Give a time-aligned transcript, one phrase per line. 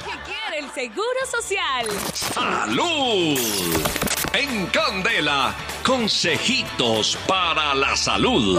[0.00, 1.86] que quiere el Seguro Social.
[2.14, 3.38] ¡Salud!
[4.32, 8.58] En Candela, consejitos para la salud.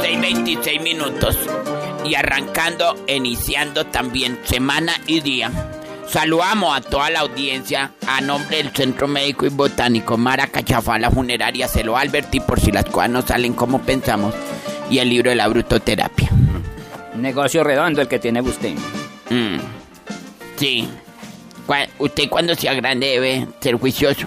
[0.00, 1.38] 6.26 minutos.
[2.04, 5.50] Y arrancando, iniciando también semana y día.
[6.06, 11.66] Saludamos a toda la audiencia a nombre del Centro Médico y Botánico Mara Cachafala Funeraria
[11.66, 14.32] se lo advertí por si las cosas no salen como pensamos
[14.88, 16.30] y el libro de la brutoterapia.
[17.16, 18.76] Negocio redondo el que tiene usted.
[19.30, 19.58] Mm.
[20.56, 20.88] Sí.
[21.98, 24.26] Usted cuando sea grande debe ser juicioso.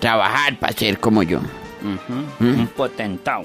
[0.00, 1.38] Trabajar para ser como yo.
[1.38, 2.44] Ujú.
[2.44, 3.44] Un potentado.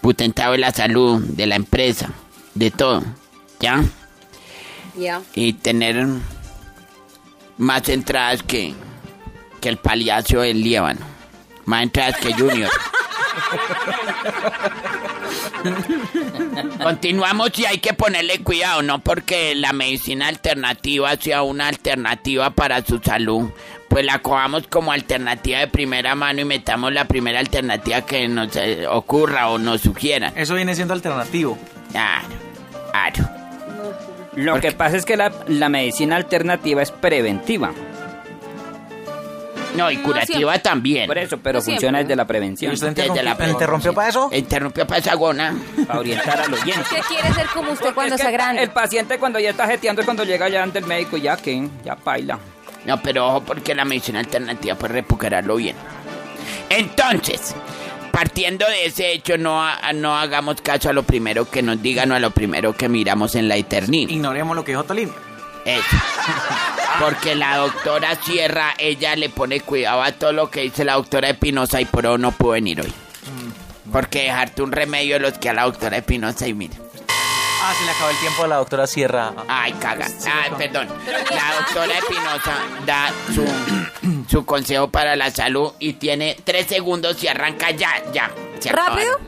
[0.00, 2.10] Putentado de la salud, de la empresa,
[2.54, 3.02] de todo.
[3.60, 3.82] ¿Ya?
[4.96, 5.20] Ya.
[5.34, 6.06] y tener
[7.58, 8.74] más entradas que,
[9.60, 11.00] que el paliacio del Líbano.
[11.64, 12.70] Más entradas que Junior.
[16.82, 22.84] Continuamos y hay que ponerle cuidado, no porque la medicina alternativa sea una alternativa para
[22.84, 23.50] su salud.
[23.88, 28.54] Pues la cojamos como alternativa de primera mano y metamos la primera alternativa que nos
[28.56, 30.32] eh, ocurra o nos sugieran.
[30.36, 31.56] Eso viene siendo alternativo.
[31.92, 32.26] Claro,
[32.90, 33.30] claro.
[34.34, 37.72] Lo ¿Por que pasa es que la, la medicina alternativa es preventiva.
[39.74, 41.06] No, y curativa también.
[41.06, 42.70] Por eso, pero No funciona desde la ¿Y prevención.
[42.72, 44.30] Desde interrumpió, la interrumpió para eso?
[44.32, 45.54] Interrumpió para esa gona.
[45.86, 46.82] Para orientar al oyente.
[46.90, 48.62] ¿Qué quiere ser como usted Porque cuando es que sea grande?
[48.62, 51.68] El paciente cuando ya está jeteando es cuando llega ya ante el médico, ya que,
[51.84, 52.38] ya paila.
[52.86, 55.74] No, pero ojo porque la medicina alternativa puede recuperarlo bien.
[56.70, 57.54] Entonces,
[58.12, 62.12] partiendo de ese hecho, no, ha- no hagamos caso a lo primero que nos digan
[62.12, 64.10] o a lo primero que miramos en la eternidad.
[64.10, 65.10] Ignoremos lo que dijo Tolín.
[65.64, 65.82] Eso.
[67.00, 71.30] Porque la doctora Sierra, ella le pone cuidado a todo lo que dice la doctora
[71.30, 72.92] Espinosa y por eso no pudo venir hoy.
[73.92, 76.74] Porque dejarte un remedio de los que a la doctora Espinosa y mira.
[77.66, 79.32] Ah, se le acabó el tiempo a la doctora Sierra.
[79.48, 80.06] Ay, caga.
[80.06, 80.88] Ay, perdón.
[81.06, 87.28] La doctora Espinosa da su, su consejo para la salud y tiene tres segundos y
[87.28, 88.30] arranca ya, ya.
[88.58, 89.18] Se ¿Rápido?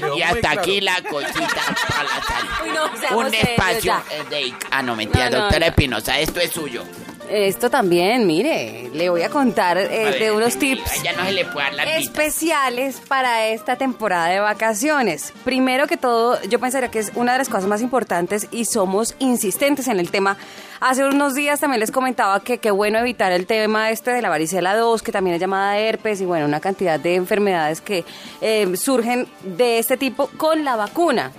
[0.00, 0.14] Bien.
[0.16, 2.50] Y hasta aquí la cosita para la salud.
[2.62, 4.54] Uy, no, seamos Un espacio de...
[4.70, 5.70] Ah, no, mentira, No, no, doctora no.
[5.70, 6.84] Espinosa, esto es suyo.
[7.32, 11.24] Esto también, mire, le voy a contar eh, A ver, de unos tips ella no
[11.24, 11.96] se le puede dar la pita.
[11.96, 15.32] especiales para esta temporada de vacaciones.
[15.42, 19.14] Primero que todo, yo pensaría que es una de las cosas más importantes y somos
[19.18, 20.36] insistentes en el tema.
[20.84, 24.28] Hace unos días también les comentaba que qué bueno evitar el tema este de la
[24.28, 28.04] varicela 2, que también es llamada herpes, y bueno, una cantidad de enfermedades que
[28.40, 31.30] eh, surgen de este tipo con la vacuna.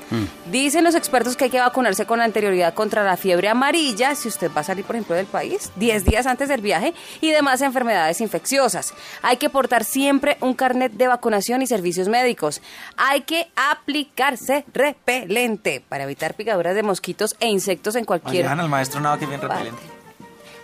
[0.50, 4.50] Dicen los expertos que hay que vacunarse con anterioridad contra la fiebre amarilla, si usted
[4.56, 8.22] va a salir, por ejemplo, del país, 10 días antes del viaje, y demás enfermedades
[8.22, 8.94] infecciosas.
[9.22, 12.62] Hay que portar siempre un carnet de vacunación y servicios médicos.
[12.96, 18.70] Hay que aplicarse repelente para evitar picaduras de mosquitos e insectos en cualquier Oigan al
[18.70, 19.82] maestro nada que bien repelente.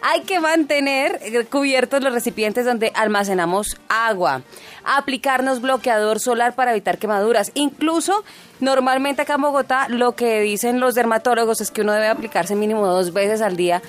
[0.01, 4.43] Hay que mantener eh, cubiertos los recipientes donde almacenamos agua.
[4.85, 7.51] Aplicarnos bloqueador solar para evitar quemaduras.
[7.55, 8.23] Incluso,
[8.61, 12.87] normalmente acá en Bogotá, lo que dicen los dermatólogos es que uno debe aplicarse mínimo
[12.87, 13.81] dos veces al día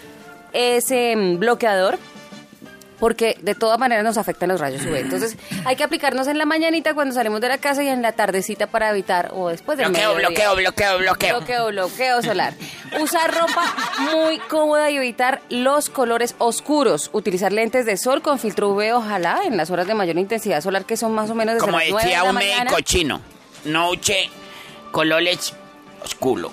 [0.53, 1.99] ese mm, bloqueador.
[2.99, 4.95] Porque de todas maneras nos afectan los rayos UV.
[4.97, 5.35] Entonces,
[5.65, 8.67] hay que aplicarnos en la mañanita cuando salimos de la casa y en la tardecita
[8.67, 11.37] para evitar, o después del Bloqueo, bloqueo, bloqueo, bloqueo.
[11.39, 12.53] Bloqueo, bloqueo solar.
[13.01, 13.75] Usar ropa
[14.13, 17.09] muy cómoda y evitar los colores oscuros.
[17.15, 20.85] Utilizar lentes de sol con filtro UV, ojalá, en las horas de mayor intensidad solar,
[20.85, 22.65] que son más o menos desde Como las 9 de decía la un mañana.
[22.65, 23.23] médico chino,
[23.65, 24.29] no uche
[24.91, 25.55] colores
[26.05, 26.53] oscuro.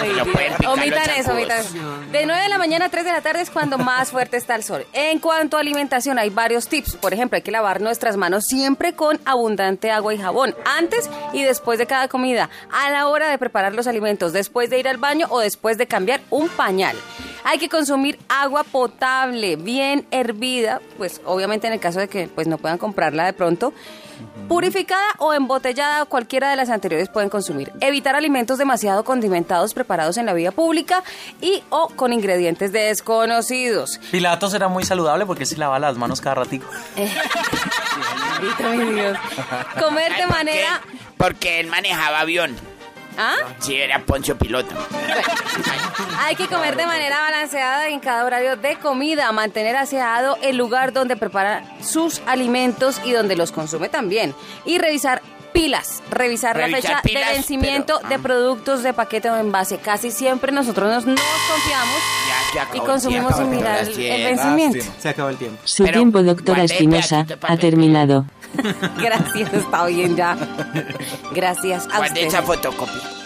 [0.00, 1.72] Pueden picar Omitan los eso, omitan eso.
[2.10, 4.54] De 9 de la mañana a 3 de la tarde es cuando más fuerte está
[4.54, 4.86] el sol.
[4.92, 6.96] En cuanto a alimentación, hay varios tips.
[6.96, 11.42] Por ejemplo, hay que lavar nuestras manos siempre con abundante agua y jabón, antes y
[11.42, 14.96] después de cada comida, a la hora de preparar los alimentos, después de ir al
[14.96, 16.96] baño o después de cambiar un pañal.
[17.44, 22.46] Hay que consumir agua potable, bien hervida, pues obviamente en el caso de que pues
[22.46, 23.72] no puedan comprarla de pronto.
[24.48, 27.72] Purificada o embotellada, cualquiera de las anteriores pueden consumir.
[27.80, 31.02] Evitar alimentos demasiado condimentados preparados en la vía pública
[31.40, 33.98] y o con ingredientes desconocidos.
[34.10, 36.66] Pilatos era muy saludable porque se lava las manos cada ratico.
[38.58, 39.18] Dios.
[39.78, 40.80] Comer de Ay, ¿por manera...
[40.90, 40.98] qué?
[41.16, 42.56] Porque él manejaba avión.
[43.18, 43.36] ¿Ah?
[43.58, 44.74] Sí, era Poncio Piloto.
[46.18, 50.92] Hay que comer de manera balanceada en cada horario de comida, mantener aseado el lugar
[50.92, 54.34] donde prepara sus alimentos y donde los consume también.
[54.64, 55.22] Y revisar
[55.52, 58.18] pilas, revisar, la fecha pilas, de vencimiento pero, de ah.
[58.22, 59.78] productos de paquete o envase.
[59.78, 62.00] Casi siempre nosotros nos, nos confiamos
[62.54, 64.84] Ya y consumimos sin mirar el, vencimiento.
[64.98, 65.60] Se acabó el tiempo.
[65.64, 68.26] Su Pero, tiempo, doctora Espinosa, ha terminado.
[69.00, 70.36] Gracias, está bien ya.
[71.34, 72.28] Gracias a Guarde ustedes.
[72.34, 73.21] esa fotocopia.